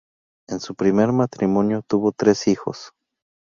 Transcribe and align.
En 0.47 0.59
su 0.59 0.73
primer 0.73 1.11
matrimonio 1.11 1.83
tuvo 1.87 2.11
tres 2.11 2.47
hijos. 2.47 2.91